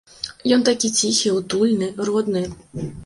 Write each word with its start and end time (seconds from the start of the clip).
Ён 0.55 0.63
такі 0.69 0.89
ціхі, 1.01 1.33
утульны, 1.41 1.91
родны. 2.09 2.43